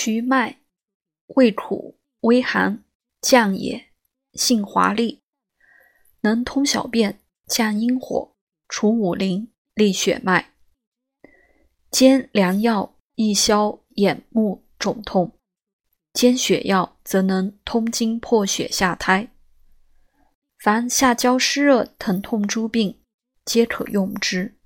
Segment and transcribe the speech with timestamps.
[0.00, 0.60] 曲麦，
[1.34, 2.84] 味苦，微寒，
[3.20, 3.86] 降也。
[4.32, 5.24] 性滑利，
[6.20, 8.36] 能通小便，降阴火，
[8.68, 10.54] 除五淋，利血脉。
[11.90, 15.32] 兼良药，易消眼目肿痛；
[16.12, 19.32] 兼血药，则能通经破血下胎。
[20.60, 23.00] 凡下焦湿热、疼痛诸病，
[23.44, 24.57] 皆可用之。